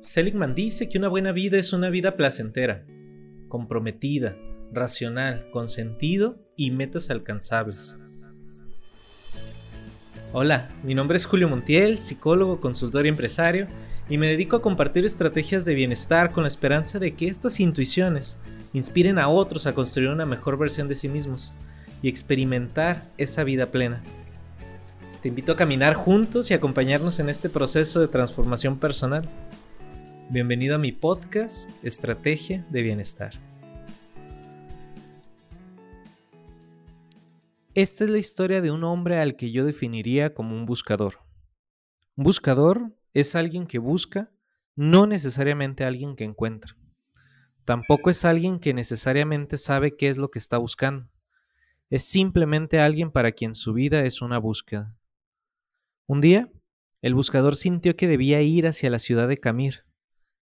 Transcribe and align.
Seligman 0.00 0.54
dice 0.54 0.88
que 0.88 0.96
una 0.96 1.08
buena 1.08 1.32
vida 1.32 1.58
es 1.58 1.72
una 1.72 1.90
vida 1.90 2.16
placentera, 2.16 2.86
comprometida, 3.48 4.36
racional, 4.72 5.50
con 5.50 5.68
sentido 5.68 6.38
y 6.56 6.70
metas 6.70 7.10
alcanzables. 7.10 7.98
Hola, 10.32 10.68
mi 10.84 10.94
nombre 10.94 11.16
es 11.16 11.26
Julio 11.26 11.48
Montiel, 11.48 11.98
psicólogo, 11.98 12.60
consultor 12.60 13.06
y 13.06 13.08
empresario, 13.08 13.66
y 14.08 14.18
me 14.18 14.28
dedico 14.28 14.56
a 14.56 14.62
compartir 14.62 15.04
estrategias 15.04 15.64
de 15.64 15.74
bienestar 15.74 16.30
con 16.30 16.44
la 16.44 16.48
esperanza 16.48 17.00
de 17.00 17.14
que 17.14 17.26
estas 17.26 17.58
intuiciones 17.58 18.36
inspiren 18.72 19.18
a 19.18 19.28
otros 19.28 19.66
a 19.66 19.74
construir 19.74 20.10
una 20.10 20.26
mejor 20.26 20.58
versión 20.58 20.86
de 20.86 20.94
sí 20.94 21.08
mismos 21.08 21.52
y 22.02 22.08
experimentar 22.08 23.10
esa 23.18 23.42
vida 23.42 23.72
plena. 23.72 24.00
Te 25.22 25.28
invito 25.28 25.50
a 25.50 25.56
caminar 25.56 25.94
juntos 25.94 26.52
y 26.52 26.54
acompañarnos 26.54 27.18
en 27.18 27.28
este 27.28 27.48
proceso 27.48 27.98
de 27.98 28.06
transformación 28.06 28.78
personal. 28.78 29.28
Bienvenido 30.30 30.74
a 30.74 30.78
mi 30.78 30.92
podcast 30.92 31.70
Estrategia 31.82 32.66
de 32.68 32.82
Bienestar. 32.82 33.32
Esta 37.74 38.04
es 38.04 38.10
la 38.10 38.18
historia 38.18 38.60
de 38.60 38.70
un 38.70 38.84
hombre 38.84 39.20
al 39.20 39.36
que 39.36 39.50
yo 39.50 39.64
definiría 39.64 40.34
como 40.34 40.54
un 40.54 40.66
buscador. 40.66 41.20
Un 42.14 42.24
buscador 42.24 42.94
es 43.14 43.34
alguien 43.36 43.66
que 43.66 43.78
busca, 43.78 44.30
no 44.76 45.06
necesariamente 45.06 45.84
alguien 45.84 46.14
que 46.14 46.24
encuentra. 46.24 46.76
Tampoco 47.64 48.10
es 48.10 48.26
alguien 48.26 48.58
que 48.58 48.74
necesariamente 48.74 49.56
sabe 49.56 49.96
qué 49.96 50.08
es 50.08 50.18
lo 50.18 50.30
que 50.30 50.38
está 50.38 50.58
buscando. 50.58 51.08
Es 51.88 52.04
simplemente 52.04 52.80
alguien 52.80 53.10
para 53.12 53.32
quien 53.32 53.54
su 53.54 53.72
vida 53.72 54.04
es 54.04 54.20
una 54.20 54.36
búsqueda. 54.36 54.94
Un 56.06 56.20
día, 56.20 56.52
el 57.00 57.14
buscador 57.14 57.56
sintió 57.56 57.96
que 57.96 58.08
debía 58.08 58.42
ir 58.42 58.66
hacia 58.66 58.90
la 58.90 58.98
ciudad 58.98 59.26
de 59.26 59.38
Camir, 59.38 59.87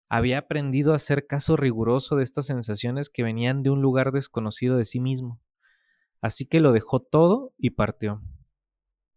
había 0.09 0.39
aprendido 0.39 0.93
a 0.93 0.97
hacer 0.97 1.27
caso 1.27 1.57
riguroso 1.57 2.17
de 2.17 2.25
estas 2.25 2.47
sensaciones 2.47 3.11
que 3.11 3.23
venían 3.23 3.63
de 3.63 3.71
un 3.71 3.83
lugar 3.83 4.13
desconocido 4.13 4.77
de 4.77 4.85
sí 4.85 5.01
mismo. 5.01 5.41
Así 6.21 6.47
que 6.47 6.61
lo 6.61 6.73
dejó 6.73 7.01
todo 7.01 7.55
y 7.59 7.71
partió. 7.71 8.23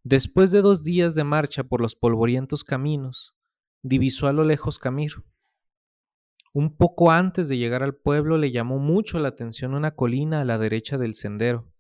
Después 0.04 0.52
de 0.52 0.62
dos 0.62 0.84
días 0.84 1.14
de 1.16 1.24
marcha 1.24 1.64
por 1.64 1.82
los 1.82 1.96
polvorientos 1.96 2.64
caminos, 2.64 3.36
divisó 3.84 4.28
a 4.28 4.34
lo 4.34 4.44
lejos 4.44 4.80
Camir. 4.80 5.14
Un 6.54 6.76
poco 6.76 7.12
antes 7.12 7.48
de 7.48 7.58
llegar 7.58 7.84
al 7.84 7.96
pueblo 7.96 8.38
le 8.38 8.52
llamó 8.52 8.80
mucho 8.80 9.20
la 9.20 9.30
atención 9.30 9.76
una 9.76 9.92
colina 9.92 10.42
a 10.42 10.46
la 10.46 10.58
derecha 10.58 10.98
del 10.98 11.14
sendero. 11.14 11.72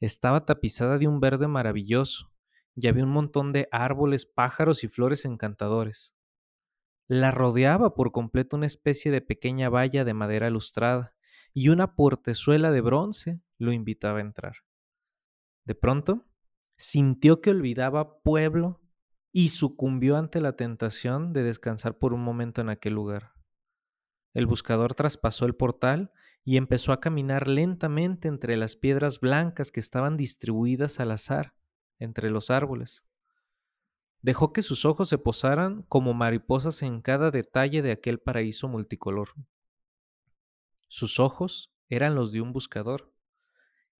Estaba 0.00 0.44
tapizada 0.44 0.98
de 0.98 1.06
un 1.06 1.20
verde 1.20 1.46
maravilloso, 1.46 2.32
y 2.74 2.88
había 2.88 3.04
un 3.04 3.10
montón 3.10 3.52
de 3.52 3.68
árboles, 3.70 4.26
pájaros 4.26 4.82
y 4.82 4.88
flores 4.88 5.24
encantadores. 5.24 6.14
La 7.06 7.30
rodeaba 7.30 7.94
por 7.94 8.12
completo 8.12 8.56
una 8.56 8.66
especie 8.66 9.10
de 9.10 9.20
pequeña 9.20 9.68
valla 9.68 10.04
de 10.04 10.14
madera 10.14 10.48
lustrada, 10.50 11.14
y 11.52 11.68
una 11.68 11.94
portezuela 11.94 12.72
de 12.72 12.80
bronce 12.80 13.40
lo 13.58 13.72
invitaba 13.72 14.18
a 14.18 14.22
entrar. 14.22 14.56
De 15.64 15.74
pronto, 15.74 16.26
sintió 16.76 17.40
que 17.40 17.50
olvidaba 17.50 18.20
pueblo 18.22 18.80
y 19.32 19.48
sucumbió 19.48 20.16
ante 20.16 20.40
la 20.40 20.56
tentación 20.56 21.32
de 21.32 21.42
descansar 21.42 21.98
por 21.98 22.12
un 22.12 22.22
momento 22.22 22.60
en 22.60 22.68
aquel 22.68 22.94
lugar. 22.94 23.34
El 24.32 24.46
buscador 24.46 24.94
traspasó 24.94 25.46
el 25.46 25.54
portal 25.54 26.10
y 26.44 26.56
empezó 26.56 26.92
a 26.92 27.00
caminar 27.00 27.48
lentamente 27.48 28.28
entre 28.28 28.56
las 28.56 28.76
piedras 28.76 29.20
blancas 29.20 29.70
que 29.70 29.80
estaban 29.80 30.16
distribuidas 30.16 31.00
al 31.00 31.12
azar 31.12 31.54
entre 31.98 32.30
los 32.30 32.50
árboles. 32.50 33.04
Dejó 34.24 34.54
que 34.54 34.62
sus 34.62 34.86
ojos 34.86 35.10
se 35.10 35.18
posaran 35.18 35.82
como 35.82 36.14
mariposas 36.14 36.82
en 36.82 37.02
cada 37.02 37.30
detalle 37.30 37.82
de 37.82 37.92
aquel 37.92 38.18
paraíso 38.18 38.68
multicolor. 38.68 39.28
Sus 40.88 41.20
ojos 41.20 41.74
eran 41.90 42.14
los 42.14 42.32
de 42.32 42.40
un 42.40 42.50
buscador, 42.50 43.12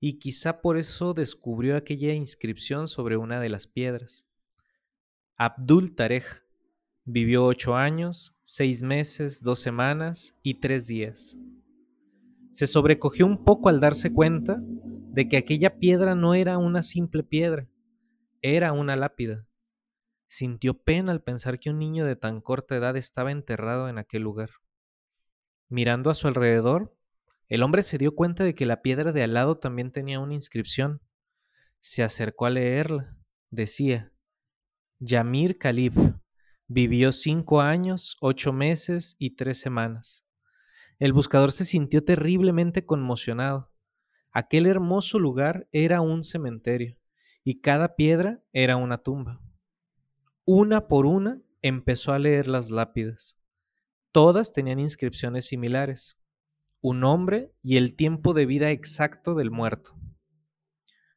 y 0.00 0.18
quizá 0.18 0.62
por 0.62 0.78
eso 0.78 1.12
descubrió 1.12 1.76
aquella 1.76 2.14
inscripción 2.14 2.88
sobre 2.88 3.18
una 3.18 3.38
de 3.38 3.50
las 3.50 3.66
piedras. 3.66 4.26
Abdul 5.36 5.94
Tarej 5.94 6.24
vivió 7.04 7.44
ocho 7.44 7.76
años, 7.76 8.34
seis 8.44 8.82
meses, 8.82 9.42
dos 9.42 9.58
semanas 9.58 10.34
y 10.42 10.54
tres 10.54 10.86
días. 10.86 11.36
Se 12.50 12.66
sobrecogió 12.66 13.26
un 13.26 13.44
poco 13.44 13.68
al 13.68 13.78
darse 13.78 14.10
cuenta 14.10 14.56
de 14.62 15.28
que 15.28 15.36
aquella 15.36 15.78
piedra 15.78 16.14
no 16.14 16.34
era 16.34 16.56
una 16.56 16.82
simple 16.82 17.24
piedra, 17.24 17.68
era 18.40 18.72
una 18.72 18.96
lápida. 18.96 19.46
Sintió 20.26 20.74
pena 20.74 21.12
al 21.12 21.22
pensar 21.22 21.58
que 21.58 21.70
un 21.70 21.78
niño 21.78 22.04
de 22.04 22.16
tan 22.16 22.40
corta 22.40 22.76
edad 22.76 22.96
estaba 22.96 23.30
enterrado 23.30 23.88
en 23.88 23.98
aquel 23.98 24.22
lugar. 24.22 24.50
Mirando 25.68 26.10
a 26.10 26.14
su 26.14 26.28
alrededor, 26.28 26.96
el 27.48 27.62
hombre 27.62 27.82
se 27.82 27.98
dio 27.98 28.14
cuenta 28.14 28.44
de 28.44 28.54
que 28.54 28.66
la 28.66 28.82
piedra 28.82 29.12
de 29.12 29.22
al 29.22 29.34
lado 29.34 29.58
también 29.58 29.92
tenía 29.92 30.20
una 30.20 30.34
inscripción. 30.34 31.02
Se 31.80 32.02
acercó 32.02 32.46
a 32.46 32.50
leerla. 32.50 33.16
Decía, 33.50 34.12
Yamir 34.98 35.58
Khalib 35.58 35.92
vivió 36.66 37.12
cinco 37.12 37.60
años, 37.60 38.16
ocho 38.20 38.52
meses 38.52 39.16
y 39.18 39.36
tres 39.36 39.60
semanas. 39.60 40.24
El 40.98 41.12
buscador 41.12 41.52
se 41.52 41.64
sintió 41.64 42.02
terriblemente 42.04 42.86
conmocionado. 42.86 43.70
Aquel 44.32 44.66
hermoso 44.66 45.18
lugar 45.18 45.68
era 45.72 46.00
un 46.00 46.24
cementerio, 46.24 46.98
y 47.44 47.60
cada 47.60 47.94
piedra 47.96 48.42
era 48.52 48.76
una 48.76 48.98
tumba. 48.98 49.43
Una 50.46 50.88
por 50.88 51.06
una 51.06 51.40
empezó 51.62 52.12
a 52.12 52.18
leer 52.18 52.48
las 52.48 52.70
lápidas. 52.70 53.38
Todas 54.12 54.52
tenían 54.52 54.78
inscripciones 54.78 55.46
similares. 55.46 56.18
Un 56.82 57.00
nombre 57.00 57.54
y 57.62 57.78
el 57.78 57.96
tiempo 57.96 58.34
de 58.34 58.44
vida 58.44 58.70
exacto 58.70 59.34
del 59.34 59.50
muerto. 59.50 59.96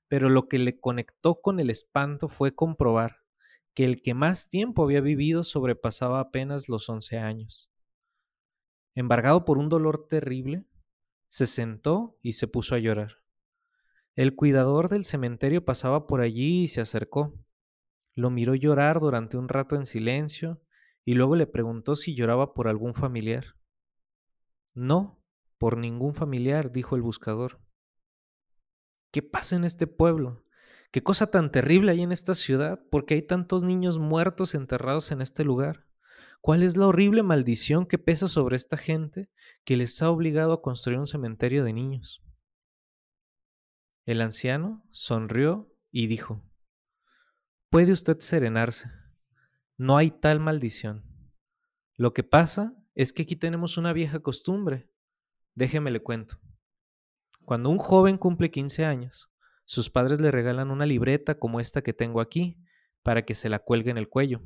Pero 0.08 0.30
lo 0.30 0.48
que 0.48 0.60
le 0.60 0.80
conectó 0.80 1.42
con 1.42 1.60
el 1.60 1.70
espanto 1.70 2.30
fue 2.30 2.56
comprobar 2.56 3.18
que 3.74 3.84
el 3.84 4.02
que 4.02 4.14
más 4.14 4.48
tiempo 4.48 4.86
había 4.86 5.02
vivido 5.02 5.44
sobrepasaba 5.44 6.22
apenas 6.22 6.70
los 6.70 6.88
once 6.88 7.18
años. 7.18 7.70
Embargado 8.96 9.44
por 9.44 9.58
un 9.58 9.68
dolor 9.68 10.08
terrible, 10.08 10.64
se 11.28 11.48
sentó 11.48 12.18
y 12.22 12.32
se 12.32 12.48
puso 12.48 12.76
a 12.76 12.80
llorar. 12.80 13.18
El 14.16 14.36
cuidador 14.36 14.88
del 14.88 15.04
cementerio 15.04 15.66
pasaba 15.66 16.08
por 16.08 16.22
allí 16.22 16.64
y 16.64 16.68
se 16.70 16.80
acercó. 16.80 17.34
Lo 18.18 18.32
miró 18.32 18.56
llorar 18.56 19.00
durante 19.00 19.38
un 19.38 19.48
rato 19.48 19.76
en 19.76 19.86
silencio 19.86 20.60
y 21.06 21.14
luego 21.14 21.36
le 21.36 21.46
preguntó 21.46 21.96
si 21.96 22.16
lloraba 22.16 22.56
por 22.56 22.68
algún 22.68 22.96
familiar. 22.96 23.56
No, 24.74 25.24
por 25.60 25.78
ningún 25.78 26.16
familiar, 26.16 26.72
dijo 26.72 26.96
el 26.96 27.04
buscador. 27.04 27.62
¿Qué 29.12 29.22
pasa 29.22 29.56
en 29.56 29.66
este 29.66 29.86
pueblo? 29.86 30.44
¿Qué 30.90 31.04
cosa 31.04 31.30
tan 31.30 31.52
terrible 31.52 31.92
hay 31.92 32.02
en 32.02 32.12
esta 32.12 32.34
ciudad? 32.34 32.82
¿Por 32.90 33.06
qué 33.06 33.14
hay 33.14 33.22
tantos 33.22 33.64
niños 33.64 34.00
muertos 34.00 34.56
enterrados 34.56 35.12
en 35.12 35.22
este 35.22 35.44
lugar? 35.44 35.86
¿Cuál 36.42 36.64
es 36.64 36.76
la 36.76 36.88
horrible 36.88 37.22
maldición 37.22 37.86
que 37.86 38.00
pesa 38.00 38.28
sobre 38.28 38.56
esta 38.56 38.78
gente 38.78 39.30
que 39.64 39.78
les 39.78 40.02
ha 40.02 40.10
obligado 40.10 40.54
a 40.54 40.64
construir 40.64 40.98
un 40.98 41.06
cementerio 41.06 41.64
de 41.64 41.74
niños? 41.74 42.24
El 44.08 44.22
anciano 44.22 44.84
sonrió 44.90 45.72
y 45.92 46.08
dijo, 46.08 46.42
Puede 47.70 47.92
usted 47.92 48.20
serenarse. 48.20 48.90
No 49.78 49.98
hay 49.98 50.10
tal 50.10 50.40
maldición. 50.40 51.04
Lo 51.98 52.14
que 52.14 52.24
pasa 52.24 52.74
es 52.96 53.12
que 53.12 53.24
aquí 53.24 53.36
tenemos 53.36 53.78
una 53.78 53.92
vieja 53.92 54.20
costumbre. 54.20 54.90
Déjeme 55.54 55.92
le 55.92 56.02
cuento. 56.02 56.40
Cuando 57.44 57.70
un 57.70 57.78
joven 57.78 58.18
cumple 58.18 58.52
15 58.52 58.86
años, 58.86 59.30
sus 59.66 59.90
padres 59.90 60.22
le 60.22 60.32
regalan 60.32 60.72
una 60.72 60.86
libreta 60.86 61.40
como 61.40 61.60
esta 61.60 61.82
que 61.82 61.92
tengo 61.92 62.22
aquí 62.22 62.58
para 63.04 63.26
que 63.26 63.36
se 63.36 63.50
la 63.50 63.60
cuelgue 63.60 63.92
en 63.92 63.98
el 63.98 64.08
cuello. 64.08 64.42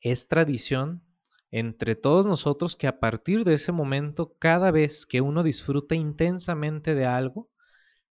Es 0.00 0.28
tradición 0.28 1.02
entre 1.50 1.96
todos 1.96 2.24
nosotros 2.24 2.76
que 2.76 2.86
a 2.86 3.00
partir 3.00 3.42
de 3.42 3.54
ese 3.54 3.72
momento, 3.72 4.36
cada 4.38 4.70
vez 4.70 5.06
que 5.06 5.20
uno 5.20 5.42
disfruta 5.42 5.96
intensamente 5.96 6.94
de 6.94 7.06
algo, 7.06 7.50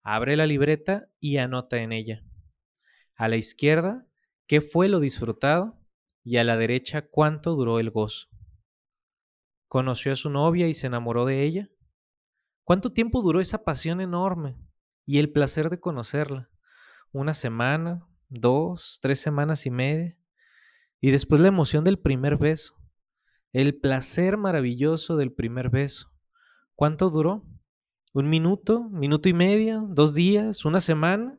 abre 0.01 0.35
la 0.35 0.47
libreta 0.47 1.09
y 1.19 1.37
anota 1.37 1.77
en 1.77 1.91
ella. 1.91 2.23
A 3.15 3.27
la 3.27 3.35
izquierda, 3.35 4.07
qué 4.47 4.61
fue 4.61 4.89
lo 4.89 4.99
disfrutado 4.99 5.79
y 6.23 6.37
a 6.37 6.43
la 6.43 6.57
derecha, 6.57 7.07
cuánto 7.09 7.55
duró 7.55 7.79
el 7.79 7.91
gozo. 7.91 8.27
¿Conoció 9.67 10.13
a 10.13 10.15
su 10.15 10.29
novia 10.29 10.67
y 10.67 10.73
se 10.73 10.87
enamoró 10.87 11.25
de 11.25 11.43
ella? 11.43 11.69
¿Cuánto 12.63 12.91
tiempo 12.91 13.21
duró 13.21 13.41
esa 13.41 13.63
pasión 13.63 14.01
enorme 14.01 14.57
y 15.05 15.19
el 15.19 15.31
placer 15.31 15.69
de 15.69 15.79
conocerla? 15.79 16.49
¿Una 17.11 17.33
semana? 17.33 18.07
¿Dos? 18.29 18.99
¿Tres 19.01 19.19
semanas 19.19 19.65
y 19.65 19.69
media? 19.69 20.17
Y 21.01 21.11
después 21.11 21.41
la 21.41 21.49
emoción 21.49 21.83
del 21.83 21.99
primer 21.99 22.37
beso. 22.37 22.75
El 23.51 23.79
placer 23.79 24.37
maravilloso 24.37 25.17
del 25.17 25.31
primer 25.33 25.69
beso. 25.69 26.11
¿Cuánto 26.75 27.09
duró? 27.09 27.45
¿Un 28.13 28.29
minuto? 28.29 28.89
¿Minuto 28.89 29.27
y 29.27 29.33
medio? 29.33 29.85
¿Dos 29.89 30.13
días? 30.13 30.65
¿Una 30.65 30.81
semana? 30.81 31.37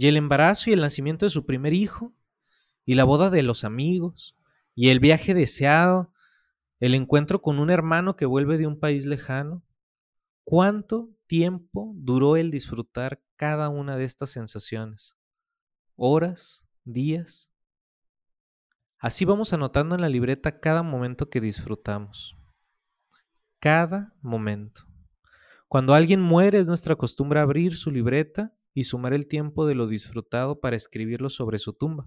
Y 0.00 0.06
el 0.06 0.16
embarazo 0.16 0.70
y 0.70 0.74
el 0.74 0.80
nacimiento 0.80 1.26
de 1.26 1.30
su 1.30 1.44
primer 1.44 1.72
hijo, 1.74 2.14
y 2.84 2.94
la 2.94 3.02
boda 3.02 3.30
de 3.30 3.42
los 3.42 3.64
amigos, 3.64 4.36
y 4.76 4.90
el 4.90 5.00
viaje 5.00 5.34
deseado, 5.34 6.12
el 6.78 6.94
encuentro 6.94 7.42
con 7.42 7.58
un 7.58 7.68
hermano 7.68 8.14
que 8.14 8.24
vuelve 8.24 8.58
de 8.58 8.68
un 8.68 8.78
país 8.78 9.06
lejano. 9.06 9.64
¿Cuánto 10.44 11.10
tiempo 11.26 11.92
duró 11.96 12.36
el 12.36 12.52
disfrutar 12.52 13.20
cada 13.34 13.70
una 13.70 13.96
de 13.96 14.04
estas 14.04 14.30
sensaciones? 14.30 15.16
¿Horas? 15.96 16.64
¿Días? 16.84 17.50
Así 18.98 19.24
vamos 19.24 19.52
anotando 19.52 19.96
en 19.96 20.00
la 20.00 20.08
libreta 20.08 20.60
cada 20.60 20.84
momento 20.84 21.28
que 21.28 21.40
disfrutamos. 21.40 22.36
Cada 23.58 24.14
momento. 24.22 24.82
Cuando 25.66 25.92
alguien 25.92 26.20
muere 26.20 26.60
es 26.60 26.68
nuestra 26.68 26.94
costumbre 26.94 27.40
abrir 27.40 27.76
su 27.76 27.90
libreta 27.90 28.54
y 28.78 28.84
sumar 28.84 29.12
el 29.12 29.26
tiempo 29.26 29.66
de 29.66 29.74
lo 29.74 29.86
disfrutado 29.86 30.60
para 30.60 30.76
escribirlo 30.76 31.30
sobre 31.30 31.58
su 31.58 31.72
tumba 31.72 32.06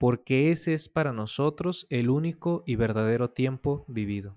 porque 0.00 0.50
ese 0.50 0.72
es 0.72 0.88
para 0.88 1.12
nosotros 1.12 1.86
el 1.90 2.08
único 2.08 2.64
y 2.66 2.76
verdadero 2.76 3.32
tiempo 3.32 3.84
vivido. 3.86 4.34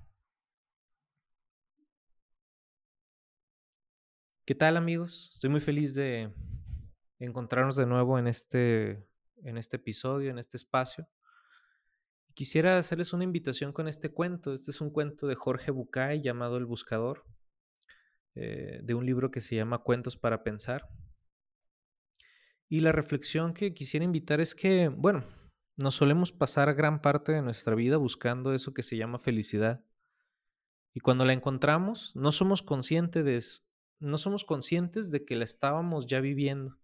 ¿Qué 4.45 4.55
tal 4.55 4.75
amigos? 4.75 5.29
Estoy 5.33 5.49
muy 5.49 5.61
feliz 5.61 5.95
de 5.95 6.33
encontrarnos 7.17 7.77
de 7.77 7.85
nuevo 7.85 8.19
en 8.19 8.27
este, 8.27 9.07
en 9.37 9.57
este 9.57 9.77
episodio, 9.77 10.31
en 10.31 10.37
este 10.37 10.57
espacio. 10.57 11.07
Quisiera 12.33 12.77
hacerles 12.77 13.13
una 13.13 13.23
invitación 13.23 13.71
con 13.71 13.87
este 13.87 14.09
cuento. 14.09 14.53
Este 14.53 14.71
es 14.71 14.81
un 14.81 14.89
cuento 14.89 15.27
de 15.27 15.35
Jorge 15.35 15.71
Bucay 15.71 16.19
llamado 16.19 16.57
El 16.57 16.65
Buscador, 16.65 17.23
eh, 18.35 18.81
de 18.83 18.93
un 18.95 19.05
libro 19.05 19.31
que 19.31 19.39
se 19.39 19.55
llama 19.55 19.81
Cuentos 19.81 20.17
para 20.17 20.43
Pensar. 20.43 20.89
Y 22.73 22.79
la 22.79 22.91
reflexión 22.91 23.53
que 23.53 23.75
quisiera 23.75 24.03
invitar 24.03 24.41
es 24.41 24.55
que, 24.55 24.87
bueno, 24.87 25.23
nos 25.77 25.93
solemos 25.93 26.31
pasar 26.31 26.73
gran 26.73 27.03
parte 27.03 27.31
de 27.31 27.43
nuestra 27.43 27.75
vida 27.75 27.97
buscando 27.97 28.51
eso 28.51 28.73
que 28.73 28.81
se 28.81 28.97
llama 28.97 29.19
felicidad. 29.19 29.85
Y 30.91 30.99
cuando 30.99 31.23
la 31.23 31.33
encontramos, 31.33 32.15
no 32.15 32.31
somos 32.31 32.63
conscientes 32.63 33.25
de, 33.25 33.43
no 33.99 34.17
somos 34.17 34.43
conscientes 34.43 35.11
de 35.11 35.23
que 35.23 35.35
la 35.35 35.43
estábamos 35.43 36.07
ya 36.07 36.19
viviendo, 36.19 36.79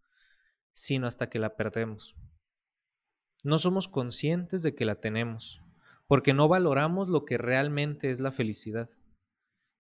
sino 0.74 1.08
hasta 1.08 1.28
que 1.28 1.40
la 1.40 1.56
perdemos. 1.56 2.16
No 3.44 3.58
somos 3.58 3.88
conscientes 3.88 4.62
de 4.62 4.76
que 4.76 4.86
la 4.86 4.94
tenemos, 4.94 5.60
porque 6.06 6.36
no 6.36 6.48
valoramos 6.48 7.08
lo 7.08 7.26
que 7.26 7.40
realmente 7.40 8.12
es 8.12 8.20
la 8.20 8.32
felicidad. 8.32 8.92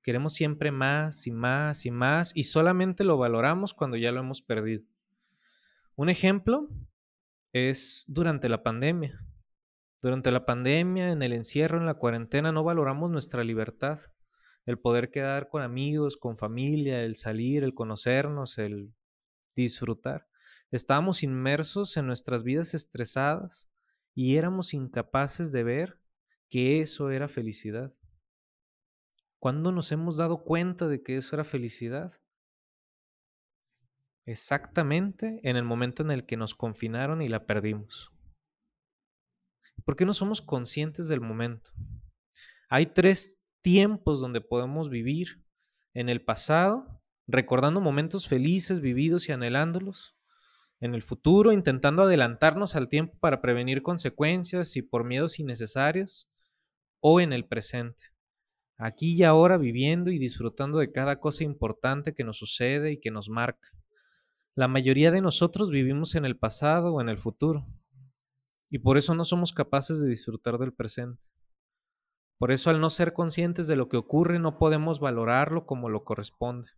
Queremos 0.01 0.33
siempre 0.33 0.71
más 0.71 1.27
y 1.27 1.31
más 1.31 1.85
y 1.85 1.91
más 1.91 2.35
y 2.35 2.45
solamente 2.45 3.03
lo 3.03 3.19
valoramos 3.19 3.75
cuando 3.75 3.95
ya 3.95 4.11
lo 4.11 4.21
hemos 4.21 4.41
perdido. 4.41 4.87
Un 5.99 6.07
ejemplo 6.07 6.69
es 7.51 8.05
durante 8.07 8.47
la 8.47 8.63
pandemia. 8.63 9.21
Durante 10.01 10.31
la 10.31 10.45
pandemia, 10.45 11.11
en 11.11 11.21
el 11.21 11.33
encierro, 11.33 11.77
en 11.77 11.85
la 11.85 11.95
cuarentena, 11.95 12.53
no 12.53 12.63
valoramos 12.63 13.09
nuestra 13.09 13.43
libertad, 13.43 13.99
el 14.65 14.79
poder 14.79 15.11
quedar 15.11 15.49
con 15.49 15.61
amigos, 15.61 16.15
con 16.15 16.37
familia, 16.37 17.03
el 17.03 17.17
salir, 17.17 17.65
el 17.65 17.73
conocernos, 17.73 18.57
el 18.59 18.93
disfrutar. 19.57 20.29
Estábamos 20.71 21.21
inmersos 21.21 21.97
en 21.97 22.07
nuestras 22.07 22.43
vidas 22.43 22.73
estresadas 22.73 23.69
y 24.15 24.37
éramos 24.37 24.73
incapaces 24.73 25.51
de 25.51 25.63
ver 25.65 25.99
que 26.47 26.79
eso 26.79 27.09
era 27.11 27.27
felicidad. 27.27 27.93
¿Cuándo 29.37 29.73
nos 29.73 29.91
hemos 29.91 30.15
dado 30.15 30.45
cuenta 30.45 30.87
de 30.87 31.03
que 31.03 31.17
eso 31.17 31.35
era 31.35 31.43
felicidad? 31.43 32.13
Exactamente 34.31 35.39
en 35.43 35.55
el 35.55 35.63
momento 35.63 36.03
en 36.03 36.11
el 36.11 36.25
que 36.25 36.37
nos 36.37 36.53
confinaron 36.53 37.21
y 37.21 37.29
la 37.29 37.45
perdimos. 37.45 38.11
¿Por 39.83 39.95
qué 39.95 40.05
no 40.05 40.13
somos 40.13 40.41
conscientes 40.41 41.07
del 41.07 41.19
momento? 41.19 41.71
Hay 42.69 42.87
tres 42.87 43.39
tiempos 43.61 44.19
donde 44.19 44.41
podemos 44.41 44.89
vivir 44.89 45.43
en 45.95 46.09
el 46.09 46.23
pasado, 46.23 47.01
recordando 47.27 47.81
momentos 47.81 48.27
felices 48.27 48.81
vividos 48.81 49.27
y 49.27 49.31
anhelándolos, 49.31 50.15
en 50.79 50.93
el 50.93 51.01
futuro 51.01 51.51
intentando 51.51 52.03
adelantarnos 52.03 52.75
al 52.75 52.87
tiempo 52.87 53.17
para 53.19 53.41
prevenir 53.41 53.81
consecuencias 53.81 54.75
y 54.75 54.83
por 54.83 55.03
miedos 55.03 55.39
innecesarios, 55.39 56.29
o 57.01 57.19
en 57.19 57.33
el 57.33 57.47
presente, 57.47 58.11
aquí 58.77 59.15
y 59.15 59.23
ahora 59.23 59.57
viviendo 59.57 60.11
y 60.11 60.19
disfrutando 60.19 60.77
de 60.77 60.91
cada 60.91 61.19
cosa 61.19 61.43
importante 61.43 62.13
que 62.13 62.23
nos 62.23 62.37
sucede 62.37 62.91
y 62.91 62.99
que 62.99 63.09
nos 63.09 63.29
marca. 63.29 63.69
La 64.55 64.67
mayoría 64.67 65.11
de 65.11 65.21
nosotros 65.21 65.69
vivimos 65.69 66.15
en 66.15 66.25
el 66.25 66.37
pasado 66.37 66.93
o 66.93 67.01
en 67.01 67.09
el 67.09 67.17
futuro 67.17 67.63
y 68.69 68.79
por 68.79 68.97
eso 68.97 69.15
no 69.15 69.23
somos 69.23 69.53
capaces 69.53 70.01
de 70.01 70.09
disfrutar 70.09 70.57
del 70.57 70.73
presente. 70.73 71.21
Por 72.37 72.51
eso 72.51 72.69
al 72.69 72.79
no 72.79 72.89
ser 72.89 73.13
conscientes 73.13 73.67
de 73.67 73.75
lo 73.75 73.89
que 73.89 73.97
ocurre 73.97 74.39
no 74.39 74.57
podemos 74.57 74.99
valorarlo 74.99 75.65
como 75.65 75.89
lo 75.89 76.03
corresponde. 76.03 76.69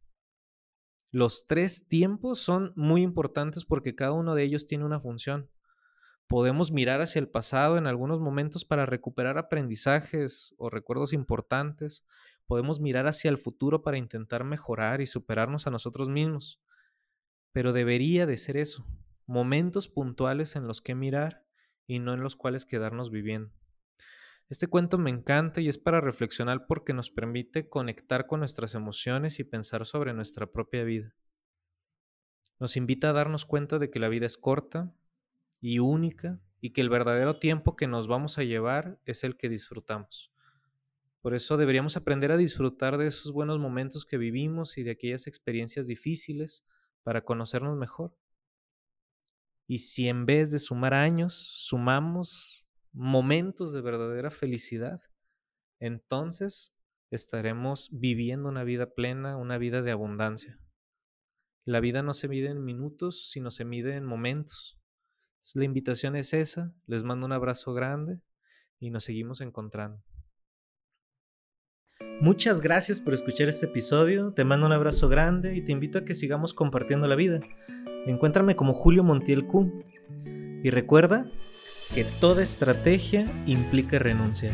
Los 1.12 1.45
tres 1.47 1.88
tiempos 1.88 2.39
son 2.39 2.73
muy 2.75 3.01
importantes 3.01 3.65
porque 3.65 3.95
cada 3.95 4.13
uno 4.13 4.35
de 4.35 4.44
ellos 4.44 4.65
tiene 4.65 4.85
una 4.85 5.00
función. 5.00 5.50
Podemos 6.27 6.71
mirar 6.71 7.01
hacia 7.01 7.19
el 7.19 7.27
pasado 7.27 7.77
en 7.77 7.88
algunos 7.88 8.19
momentos 8.19 8.63
para 8.63 8.85
recuperar 8.85 9.38
aprendizajes 9.38 10.56
o 10.57 10.69
recuerdos 10.69 11.13
importantes. 11.13 12.06
Podemos 12.47 12.79
mirar 12.79 13.07
hacia 13.07 13.29
el 13.29 13.38
futuro 13.38 13.81
para 13.81 13.97
intentar 13.97 14.44
mejorar 14.44 15.01
y 15.01 15.06
superarnos 15.06 15.67
a 15.67 15.71
nosotros 15.71 16.09
mismos 16.09 16.62
pero 17.51 17.74
debería 17.74 18.25
de 18.25 18.38
ser 18.38 18.57
eso, 18.57 18.86
momentos 19.25 19.88
puntuales 19.88 20.56
en 20.56 20.68
los 20.68 20.81
que 20.81 20.95
mirar 20.95 21.45
y 21.88 22.00
no 22.00 22.13
en 22.13 22.21
los 22.21 22.36
cuales 22.36 22.65
quedarnos 22.65 23.12
viviendo. 23.12 23.51
Este 24.50 24.68
cuento 24.68 24.98
me 24.98 25.09
encanta 25.09 25.62
y 25.62 25.69
es 25.69 25.77
para 25.77 26.01
reflexionar 26.01 26.65
porque 26.68 26.94
nos 26.94 27.09
permite 27.09 27.69
conectar 27.69 28.27
con 28.27 28.39
nuestras 28.39 28.75
emociones 28.75 29.39
y 29.39 29.45
pensar 29.45 29.86
sobre 29.86 30.13
nuestra 30.13 30.51
propia 30.51 30.83
vida. 30.83 31.15
Nos 32.59 32.75
invita 32.75 33.09
a 33.09 33.13
darnos 33.13 33.45
cuenta 33.45 33.80
de 33.80 33.89
que 33.89 34.00
la 34.00 34.09
vida 34.09 34.25
es 34.25 34.38
corta 34.38 34.94
y 35.62 35.80
única 35.80 36.42
y 36.59 36.74
que 36.74 36.81
el 36.81 36.89
verdadero 36.89 37.39
tiempo 37.39 37.75
que 37.75 37.88
nos 37.88 38.07
vamos 38.07 38.38
a 38.38 38.44
llevar 38.44 39.00
es 39.06 39.24
el 39.24 39.38
que 39.38 39.50
disfrutamos. 39.50 40.31
Por 41.21 41.33
eso 41.33 41.56
deberíamos 41.56 41.98
aprender 41.98 42.31
a 42.31 42.38
disfrutar 42.38 42.98
de 42.98 43.07
esos 43.07 43.31
buenos 43.31 43.57
momentos 43.57 44.06
que 44.06 44.18
vivimos 44.18 44.77
y 44.77 44.83
de 44.83 44.92
aquellas 44.92 45.27
experiencias 45.27 45.88
difíciles 45.88 46.65
para 47.03 47.24
conocernos 47.24 47.77
mejor. 47.77 48.15
Y 49.68 49.80
si 49.80 50.07
en 50.07 50.25
vez 50.25 50.51
de 50.51 50.59
sumar 50.59 50.94
años, 50.94 51.33
sumamos 51.33 52.65
momentos 52.92 53.71
de 53.71 53.81
verdadera 53.81 54.31
felicidad, 54.31 55.01
entonces 55.80 56.75
estaremos 57.09 57.89
viviendo 57.91 58.50
una 58.50 58.63
vida 58.63 58.93
plena, 58.93 59.38
una 59.38 59.58
vida 59.58 59.81
de 59.81 59.91
abundancia. 59.91 60.60
La 61.65 61.79
vida 61.79 62.01
no 62.01 62.13
se 62.13 62.27
mide 62.27 62.50
en 62.50 62.63
minutos, 62.63 63.29
sino 63.29 63.51
se 63.51 63.65
mide 63.65 63.96
en 63.96 64.05
momentos. 64.05 64.79
la 65.53 65.65
invitación 65.65 66.15
es 66.15 66.34
esa. 66.34 66.74
Les 66.86 67.03
mando 67.03 67.25
un 67.25 67.31
abrazo 67.34 67.74
grande 67.74 68.20
y 68.79 68.89
nos 68.89 69.03
seguimos 69.03 69.41
encontrando. 69.41 70.03
Muchas 72.22 72.62
gracias 72.62 73.00
por 73.00 73.16
escuchar 73.16 73.50
este 73.50 73.66
episodio, 73.66 74.32
te 74.32 74.46
mando 74.46 74.68
un 74.68 74.74
abrazo 74.74 75.10
grande 75.10 75.56
y 75.56 75.62
te 75.63 75.72
invito 75.72 75.98
a 75.98 76.06
que 76.06 76.13
sigamos 76.13 76.54
compartiendo 76.54 77.08
la 77.08 77.16
vida. 77.16 77.40
Encuéntrame 78.06 78.56
como 78.56 78.75
Julio 78.75 79.04
Montiel 79.04 79.48
Q. 79.48 79.84
Y 80.63 80.70
recuerda 80.70 81.25
que 81.96 82.06
toda 82.20 82.44
estrategia 82.44 83.25
implica 83.48 83.98
renuncia. 83.98 84.54